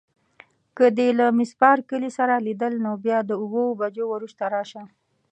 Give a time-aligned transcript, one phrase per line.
[0.75, 4.83] که دې له میس بارکلي سره لیدل نو بیا د اوو بجو وروسته راشه.